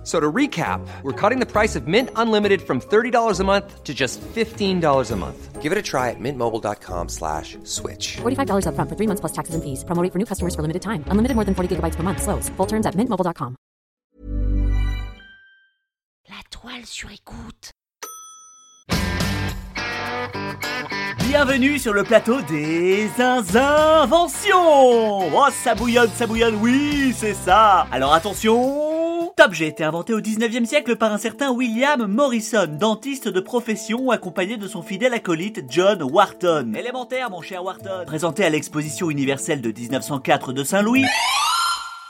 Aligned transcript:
F- 0.00 0.06
So 0.06 0.18
to 0.18 0.32
recap, 0.32 0.80
we're 1.02 1.12
cutting 1.12 1.40
the 1.40 1.46
price 1.46 1.76
of 1.76 1.86
Mint 1.86 2.08
Unlimited 2.16 2.62
from 2.62 2.80
$30 2.80 3.38
a 3.40 3.44
month 3.44 3.84
to 3.84 3.92
just 3.92 4.18
$15 4.34 5.10
a 5.12 5.16
month. 5.16 5.60
Give 5.60 5.72
it 5.72 5.78
a 5.78 5.82
try 5.82 6.08
at 6.08 6.18
mintmobile.com 6.18 7.08
slash 7.10 7.58
switch. 7.64 8.16
$45 8.22 8.64
upfront 8.64 8.88
for 8.88 8.96
three 8.96 9.06
months 9.06 9.20
plus 9.20 9.32
taxes 9.32 9.54
and 9.54 9.62
fees. 9.62 9.84
Promo 9.84 10.02
rate 10.02 10.10
for 10.12 10.18
new 10.18 10.24
customers 10.24 10.54
for 10.54 10.62
limited 10.62 10.80
time. 10.80 11.04
Unlimited 11.10 11.34
more 11.36 11.44
than 11.44 11.54
40 11.54 11.76
gigabytes 11.76 11.96
per 11.96 12.02
month. 12.02 12.22
Slows. 12.22 12.48
Full 12.56 12.66
terms 12.66 12.86
at 12.86 12.94
mintmobile.com. 12.96 13.56
La 16.30 16.40
toile 16.50 16.86
sur 16.86 17.10
écoute. 17.10 17.72
Bienvenue 21.28 21.78
sur 21.78 21.92
le 21.92 22.02
plateau 22.04 22.40
des 22.42 23.08
inventions 23.20 25.28
Oh, 25.36 25.48
ça 25.50 25.74
bouillonne, 25.74 26.10
ça 26.14 26.26
bouillonne, 26.26 26.56
oui, 26.60 27.12
c'est 27.16 27.34
ça 27.34 27.86
Alors 27.92 28.12
attention 28.14 28.89
Top 29.40 29.54
G 29.54 29.64
a 29.64 29.68
été 29.68 29.84
inventé 29.84 30.12
au 30.12 30.20
19e 30.20 30.66
siècle 30.66 30.96
par 30.96 31.14
un 31.14 31.16
certain 31.16 31.50
William 31.50 32.06
Morrison, 32.06 32.66
dentiste 32.78 33.26
de 33.26 33.40
profession 33.40 34.10
accompagné 34.10 34.58
de 34.58 34.68
son 34.68 34.82
fidèle 34.82 35.14
acolyte 35.14 35.64
John 35.70 36.02
Wharton. 36.02 36.74
Élémentaire, 36.74 37.30
mon 37.30 37.40
cher 37.40 37.64
Wharton 37.64 38.04
Présenté 38.04 38.44
à 38.44 38.50
l'exposition 38.50 39.08
universelle 39.08 39.62
de 39.62 39.72
1904 39.72 40.52
de 40.52 40.62
Saint-Louis. 40.62 41.06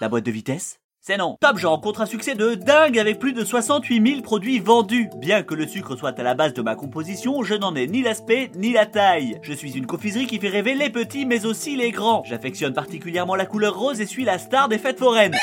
La 0.00 0.08
boîte 0.08 0.22
de 0.22 0.30
vitesse? 0.30 0.78
C'est 1.00 1.16
non. 1.16 1.36
Top 1.40 1.58
Jean 1.58 1.70
rencontre 1.70 2.00
un 2.02 2.06
succès 2.06 2.36
de 2.36 2.54
dingue 2.54 2.96
avec 2.96 3.18
plus 3.18 3.32
de 3.32 3.44
68 3.44 4.08
000 4.08 4.22
produits 4.22 4.60
vendus. 4.60 5.10
Bien 5.16 5.42
que 5.42 5.56
le 5.56 5.66
sucre 5.66 5.96
soit 5.96 6.16
à 6.16 6.22
la 6.22 6.34
base 6.34 6.54
de 6.54 6.62
ma 6.62 6.76
composition, 6.76 7.42
je 7.42 7.54
n'en 7.54 7.74
ai 7.74 7.88
ni 7.88 8.02
l'aspect 8.02 8.52
ni 8.54 8.72
la 8.72 8.86
taille. 8.86 9.40
Je 9.42 9.52
suis 9.52 9.76
une 9.76 9.86
confiserie 9.86 10.28
qui 10.28 10.38
fait 10.38 10.48
rêver 10.48 10.76
les 10.76 10.90
petits 10.90 11.26
mais 11.26 11.44
aussi 11.44 11.74
les 11.74 11.90
grands. 11.90 12.22
J'affectionne 12.24 12.72
particulièrement 12.72 13.34
la 13.34 13.46
couleur 13.46 13.76
rose 13.76 14.00
et 14.00 14.06
suis 14.06 14.24
la 14.24 14.38
star 14.38 14.68
des 14.68 14.78
fêtes 14.78 15.00
foraines. 15.00 15.34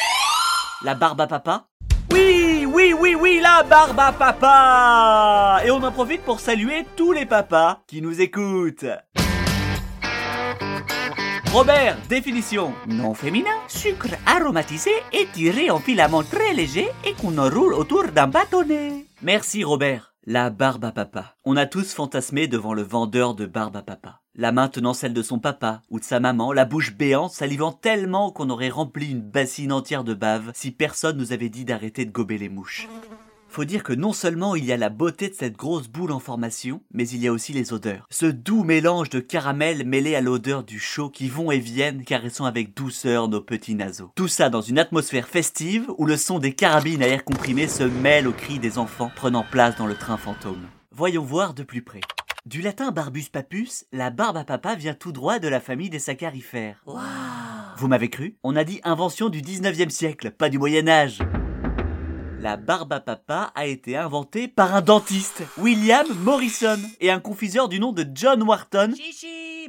La 0.81 0.95
barbe 0.95 1.19
à 1.21 1.27
papa? 1.27 1.67
Oui, 2.11 2.65
oui, 2.65 2.93
oui, 2.99 3.15
oui, 3.15 3.39
la 3.41 3.63
barbe 3.63 3.99
à 3.99 4.11
papa 4.11 5.61
Et 5.65 5.71
on 5.71 5.81
en 5.83 5.91
profite 5.91 6.21
pour 6.21 6.39
saluer 6.39 6.85
tous 6.95 7.11
les 7.11 7.25
papas 7.25 7.81
qui 7.87 8.01
nous 8.01 8.21
écoutent. 8.21 8.85
Robert, 11.51 11.97
définition. 12.09 12.73
Non 12.87 13.13
féminin, 13.13 13.57
sucre 13.67 14.15
aromatisé 14.25 14.91
étiré 15.11 15.69
en 15.69 15.79
filament 15.79 16.23
très 16.23 16.53
léger 16.53 16.89
et 17.05 17.13
qu'on 17.13 17.37
enroule 17.37 17.75
autour 17.75 18.07
d'un 18.07 18.27
bâtonnet. 18.27 19.05
Merci 19.21 19.63
Robert. 19.63 20.12
La 20.25 20.49
barbe 20.49 20.85
à 20.85 20.93
papa. 20.93 21.35
On 21.43 21.57
a 21.57 21.65
tous 21.65 21.93
fantasmé 21.93 22.47
devant 22.47 22.73
le 22.73 22.81
vendeur 22.81 23.35
de 23.35 23.45
barbe 23.45 23.75
à 23.75 23.81
papa. 23.81 24.21
La 24.35 24.53
main 24.53 24.69
tenant 24.69 24.93
celle 24.93 25.13
de 25.13 25.21
son 25.21 25.37
papa 25.37 25.81
ou 25.89 25.99
de 25.99 26.05
sa 26.05 26.21
maman, 26.21 26.53
la 26.53 26.63
bouche 26.63 26.95
béante, 26.95 27.33
salivant 27.33 27.73
tellement 27.73 28.31
qu'on 28.31 28.49
aurait 28.49 28.69
rempli 28.69 29.11
une 29.11 29.19
bassine 29.19 29.73
entière 29.73 30.05
de 30.05 30.13
bave 30.13 30.51
si 30.53 30.71
personne 30.71 31.17
nous 31.17 31.33
avait 31.33 31.49
dit 31.49 31.65
d'arrêter 31.65 32.05
de 32.05 32.11
gober 32.11 32.37
les 32.37 32.47
mouches. 32.47 32.87
Faut 33.53 33.65
dire 33.65 33.83
que 33.83 33.93
non 33.93 34.13
seulement 34.13 34.55
il 34.55 34.65
y 34.65 34.71
a 34.71 34.77
la 34.77 34.89
beauté 34.89 35.29
de 35.29 35.35
cette 35.35 35.55
grosse 35.55 35.87
boule 35.87 36.11
en 36.11 36.17
formation, 36.17 36.81
mais 36.91 37.07
il 37.07 37.21
y 37.21 37.27
a 37.27 37.31
aussi 37.31 37.53
les 37.53 37.71
odeurs. 37.71 38.07
Ce 38.09 38.25
doux 38.25 38.63
mélange 38.63 39.11
de 39.11 39.19
caramel 39.19 39.85
mêlé 39.85 40.15
à 40.15 40.21
l'odeur 40.21 40.63
du 40.63 40.79
chaud 40.79 41.11
qui 41.11 41.29
vont 41.29 41.51
et 41.51 41.59
viennent 41.59 42.03
caressant 42.03 42.45
avec 42.45 42.75
douceur 42.75 43.27
nos 43.27 43.41
petits 43.41 43.75
naseaux. 43.75 44.11
Tout 44.15 44.27
ça 44.27 44.49
dans 44.49 44.61
une 44.61 44.79
atmosphère 44.79 45.27
festive 45.27 45.85
où 45.99 46.07
le 46.07 46.17
son 46.17 46.39
des 46.39 46.55
carabines 46.55 47.03
à 47.03 47.07
air 47.07 47.23
comprimé 47.23 47.67
se 47.67 47.83
mêle 47.83 48.27
aux 48.27 48.33
cris 48.33 48.57
des 48.57 48.79
enfants 48.79 49.11
prenant 49.15 49.45
place 49.51 49.75
dans 49.75 49.85
le 49.85 49.93
train 49.93 50.17
fantôme. 50.17 50.65
Voyons 50.91 51.23
voir 51.23 51.53
de 51.53 51.61
plus 51.61 51.83
près. 51.83 52.01
Du 52.47 52.63
latin 52.63 52.89
barbus 52.89 53.29
papus, 53.31 53.85
la 53.91 54.09
barbe 54.09 54.37
à 54.37 54.45
papa 54.45 54.73
vient 54.73 54.95
tout 54.95 55.11
droit 55.11 55.37
de 55.37 55.47
la 55.47 55.59
famille 55.59 55.91
des 55.91 55.99
saccharifères. 55.99 56.83
Vous 57.77 57.87
m'avez 57.87 58.09
cru? 58.09 58.35
On 58.41 58.55
a 58.55 58.63
dit 58.63 58.81
invention 58.83 59.29
du 59.29 59.41
19e 59.41 59.91
siècle, 59.91 60.31
pas 60.31 60.49
du 60.49 60.57
Moyen 60.57 60.87
Âge. 60.87 61.19
La 62.39 62.57
barbe 62.57 62.91
à 62.93 62.99
papa 62.99 63.51
a 63.55 63.65
été 63.65 63.95
inventée 63.95 64.47
par 64.47 64.75
un 64.75 64.81
dentiste, 64.81 65.43
William 65.57 66.05
Morrison, 66.23 66.77
et 66.99 67.09
un 67.09 67.19
confiseur 67.19 67.69
du 67.69 67.79
nom 67.79 67.91
de 67.91 68.05
John 68.13 68.43
Wharton 68.43 68.93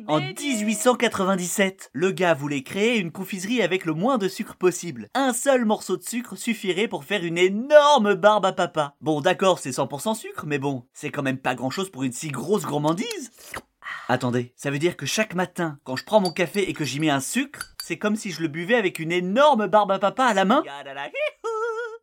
en 0.09 0.21
1897. 0.21 1.91
Le 1.93 2.11
gars 2.11 2.35
voulait 2.35 2.63
créer 2.63 2.99
une 2.99 3.13
confiserie 3.13 3.63
avec 3.63 3.85
le 3.85 3.93
moins 3.95 4.19
de 4.19 4.29
sucre 4.29 4.57
possible. 4.57 5.09
Un 5.15 5.33
seul 5.33 5.65
morceau 5.65 5.97
de 5.97 6.03
sucre 6.03 6.37
suffirait 6.37 6.89
pour 6.89 7.05
faire 7.05 7.25
une 7.25 7.39
énorme 7.39 8.15
barbe 8.15 8.47
à 8.47 8.53
papa. 8.53 8.97
Bon 9.01 9.21
d'accord, 9.21 9.59
c'est 9.59 9.71
100% 9.71 10.15
sucre, 10.17 10.45
mais 10.47 10.59
bon, 10.59 10.85
c'est 10.93 11.11
quand 11.11 11.23
même 11.23 11.39
pas 11.39 11.55
grand 11.55 11.71
chose 11.71 11.91
pour 11.91 12.03
une 12.03 12.13
si 12.13 12.29
grosse 12.29 12.65
gourmandise. 12.65 13.31
Attendez, 14.09 14.53
ça 14.57 14.71
veut 14.71 14.79
dire 14.79 14.97
que 14.97 15.07
chaque 15.07 15.35
matin, 15.35 15.79
quand 15.85 15.97
je 15.97 16.05
prends 16.05 16.21
mon 16.21 16.31
café 16.31 16.69
et 16.69 16.75
que 16.75 16.85
j'y 16.85 17.01
mets 17.01 17.11
un 17.11 17.21
sucre, 17.21 17.75
c'est 17.83 17.99
comme 17.99 18.17
si 18.17 18.31
je 18.31 18.43
le 18.43 18.49
buvais 18.49 18.75
avec 18.75 18.99
une 18.99 19.13
énorme 19.13 19.67
barbe 19.67 19.93
à 19.93 19.99
papa 19.99 20.25
à 20.25 20.35
la 20.35 20.45
main? 20.45 20.63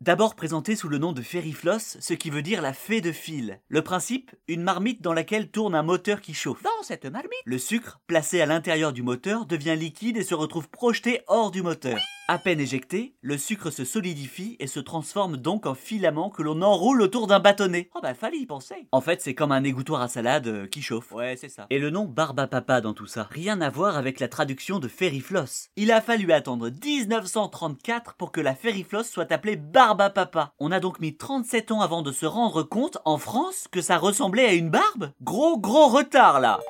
D'abord 0.01 0.33
présenté 0.33 0.75
sous 0.75 0.89
le 0.89 0.97
nom 0.97 1.11
de 1.11 1.21
Ferrifloss, 1.21 1.97
ce 1.99 2.15
qui 2.15 2.31
veut 2.31 2.41
dire 2.41 2.63
la 2.63 2.73
fée 2.73 3.01
de 3.01 3.11
fil. 3.11 3.59
Le 3.67 3.83
principe, 3.83 4.31
une 4.47 4.63
marmite 4.63 5.03
dans 5.03 5.13
laquelle 5.13 5.51
tourne 5.51 5.75
un 5.75 5.83
moteur 5.83 6.21
qui 6.21 6.33
chauffe. 6.33 6.63
Dans 6.63 6.81
cette 6.81 7.05
marmite, 7.05 7.29
le 7.45 7.59
sucre, 7.59 8.01
placé 8.07 8.41
à 8.41 8.47
l'intérieur 8.47 8.93
du 8.93 9.03
moteur, 9.03 9.45
devient 9.45 9.75
liquide 9.77 10.17
et 10.17 10.23
se 10.23 10.33
retrouve 10.33 10.69
projeté 10.69 11.21
hors 11.27 11.51
du 11.51 11.61
moteur. 11.61 11.99
À 12.31 12.37
peine 12.37 12.61
éjecté, 12.61 13.13
le 13.19 13.37
sucre 13.37 13.71
se 13.71 13.83
solidifie 13.83 14.55
et 14.61 14.67
se 14.67 14.79
transforme 14.79 15.35
donc 15.35 15.65
en 15.65 15.75
filament 15.75 16.29
que 16.29 16.41
l'on 16.41 16.61
enroule 16.61 17.01
autour 17.01 17.27
d'un 17.27 17.41
bâtonnet. 17.41 17.89
Oh 17.93 17.99
bah 18.01 18.13
fallait 18.13 18.37
y 18.37 18.45
penser. 18.45 18.87
En 18.93 19.01
fait, 19.01 19.21
c'est 19.21 19.35
comme 19.35 19.51
un 19.51 19.65
égouttoir 19.65 20.01
à 20.01 20.07
salade 20.07 20.47
euh, 20.47 20.65
qui 20.65 20.81
chauffe. 20.81 21.11
Ouais, 21.11 21.35
c'est 21.35 21.49
ça. 21.49 21.67
Et 21.69 21.77
le 21.77 21.89
nom 21.89 22.05
barbe 22.05 22.39
à 22.39 22.47
papa 22.47 22.79
dans 22.79 22.93
tout 22.93 23.05
ça, 23.05 23.27
rien 23.29 23.59
à 23.59 23.69
voir 23.69 23.97
avec 23.97 24.21
la 24.21 24.29
traduction 24.29 24.79
de 24.79 24.87
Ferrifloss. 24.87 25.71
Il 25.75 25.91
a 25.91 25.99
fallu 25.99 26.31
attendre 26.31 26.69
1934 26.69 28.13
pour 28.13 28.31
que 28.31 28.39
la 28.39 28.55
Ferrifloss 28.55 29.09
soit 29.09 29.29
appelée 29.33 29.57
barbe 29.57 29.99
à 29.99 30.09
papa. 30.09 30.53
On 30.57 30.71
a 30.71 30.79
donc 30.79 31.01
mis 31.01 31.17
37 31.17 31.73
ans 31.73 31.81
avant 31.81 32.01
de 32.01 32.13
se 32.13 32.25
rendre 32.25 32.63
compte 32.63 32.97
en 33.03 33.17
France 33.17 33.67
que 33.69 33.81
ça 33.81 33.97
ressemblait 33.97 34.45
à 34.45 34.53
une 34.53 34.69
barbe. 34.69 35.11
Gros 35.21 35.59
gros 35.59 35.89
retard 35.89 36.39
là. 36.39 36.61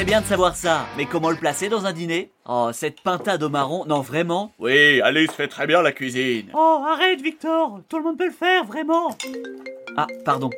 C'est 0.00 0.06
bien 0.06 0.22
de 0.22 0.26
savoir 0.26 0.56
ça, 0.56 0.86
mais 0.96 1.04
comment 1.04 1.28
le 1.28 1.36
placer 1.36 1.68
dans 1.68 1.84
un 1.84 1.92
dîner? 1.92 2.30
Oh, 2.48 2.70
cette 2.72 3.02
pintade 3.02 3.42
au 3.42 3.50
marron, 3.50 3.84
non 3.84 4.00
vraiment? 4.00 4.50
Oui, 4.58 4.98
Alice 5.02 5.30
fait 5.30 5.46
très 5.46 5.66
bien 5.66 5.82
la 5.82 5.92
cuisine. 5.92 6.46
Oh, 6.54 6.82
arrête 6.88 7.20
Victor, 7.20 7.82
tout 7.86 7.98
le 7.98 8.04
monde 8.04 8.16
peut 8.16 8.24
le 8.24 8.32
faire, 8.32 8.64
vraiment 8.64 9.14
Ah, 9.98 10.06
pardon. 10.24 10.48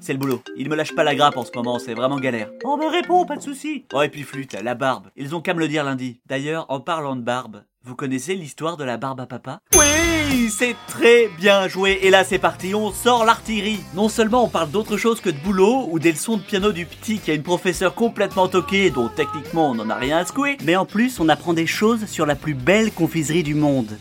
C'est 0.00 0.14
le 0.14 0.18
boulot. 0.18 0.40
Il 0.56 0.70
me 0.70 0.74
lâche 0.74 0.94
pas 0.94 1.04
la 1.04 1.14
grappe 1.14 1.36
en 1.36 1.44
ce 1.44 1.50
moment, 1.54 1.78
c'est 1.78 1.92
vraiment 1.92 2.16
galère. 2.16 2.50
Oh, 2.64 2.78
bah 2.78 2.88
réponds, 2.88 3.26
pas 3.26 3.36
de 3.36 3.42
souci. 3.42 3.84
Oh, 3.92 4.00
et 4.00 4.08
puis 4.08 4.22
flûte, 4.22 4.54
la 4.54 4.74
barbe. 4.74 5.08
Ils 5.16 5.36
ont 5.36 5.42
qu'à 5.42 5.52
me 5.52 5.60
le 5.60 5.68
dire 5.68 5.84
lundi. 5.84 6.22
D'ailleurs, 6.24 6.64
en 6.70 6.80
parlant 6.80 7.14
de 7.14 7.20
barbe, 7.20 7.64
vous 7.88 7.96
connaissez 7.96 8.34
l'histoire 8.34 8.76
de 8.76 8.84
la 8.84 8.98
barbe 8.98 9.20
à 9.20 9.26
papa? 9.26 9.60
Oui, 9.74 10.50
c'est 10.50 10.76
très 10.88 11.28
bien 11.38 11.68
joué. 11.68 11.98
Et 12.02 12.10
là, 12.10 12.22
c'est 12.22 12.38
parti, 12.38 12.74
on 12.74 12.92
sort 12.92 13.24
l'artillerie. 13.24 13.80
Non 13.94 14.10
seulement 14.10 14.44
on 14.44 14.50
parle 14.50 14.70
d'autre 14.70 14.98
chose 14.98 15.22
que 15.22 15.30
de 15.30 15.38
boulot 15.38 15.88
ou 15.90 15.98
des 15.98 16.12
leçons 16.12 16.36
de 16.36 16.42
piano 16.42 16.72
du 16.72 16.84
petit 16.84 17.18
qui 17.18 17.30
a 17.30 17.34
une 17.34 17.42
professeure 17.42 17.94
complètement 17.94 18.46
toquée 18.46 18.90
dont 18.90 19.08
techniquement 19.08 19.70
on 19.70 19.74
n'en 19.74 19.88
a 19.88 19.94
rien 19.94 20.18
à 20.18 20.26
secouer, 20.26 20.58
mais 20.64 20.76
en 20.76 20.84
plus 20.84 21.18
on 21.18 21.30
apprend 21.30 21.54
des 21.54 21.66
choses 21.66 22.04
sur 22.04 22.26
la 22.26 22.36
plus 22.36 22.52
belle 22.52 22.92
confiserie 22.92 23.42
du 23.42 23.54
monde. 23.54 23.96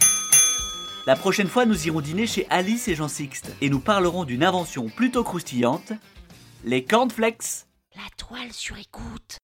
La 1.05 1.15
prochaine 1.15 1.47
fois, 1.47 1.65
nous 1.65 1.87
irons 1.87 2.01
dîner 2.01 2.27
chez 2.27 2.45
Alice 2.49 2.89
et 2.89 2.95
Jean 2.95 3.07
Sixte 3.07 3.55
et 3.61 3.69
nous 3.69 3.79
parlerons 3.79 4.25
d'une 4.25 4.43
invention 4.43 4.89
plutôt 4.89 5.23
croustillante, 5.23 5.93
les 6.65 6.83
cornflakes. 6.83 7.65
La 7.95 8.03
toile 8.17 8.51
sur 8.51 8.77
écoute. 8.77 9.37